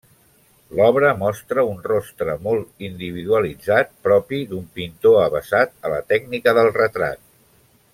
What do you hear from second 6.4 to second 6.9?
del